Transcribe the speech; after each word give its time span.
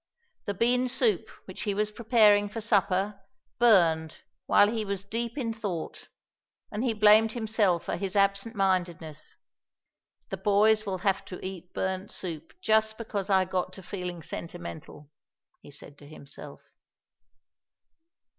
The 0.45 0.55
bean 0.55 0.87
soup 0.87 1.29
which 1.45 1.61
he 1.61 1.75
was 1.75 1.91
preparing 1.91 2.49
for 2.49 2.59
supper 2.59 3.19
burned 3.59 4.21
while 4.47 4.67
he 4.67 4.83
was 4.83 5.03
deep 5.03 5.37
in 5.37 5.53
thought, 5.53 6.07
and 6.71 6.83
he 6.83 6.91
blamed 6.95 7.33
himself 7.33 7.83
for 7.83 7.97
his 7.97 8.15
absent 8.15 8.55
mindedness. 8.55 9.37
"The 10.31 10.37
boys 10.37 10.87
will 10.87 10.97
have 11.05 11.23
to 11.25 11.39
eat 11.45 11.71
burnt 11.75 12.09
soup 12.09 12.51
just 12.63 12.97
because 12.97 13.29
I 13.29 13.45
got 13.45 13.73
to 13.73 13.83
feeling 13.83 14.23
sentimental," 14.23 15.11
he 15.61 15.69
said 15.69 15.99
to 15.99 16.07
himself. 16.07 16.61